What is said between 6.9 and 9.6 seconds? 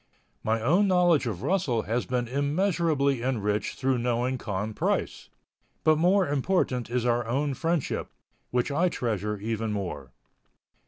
our own friendship, which I treasure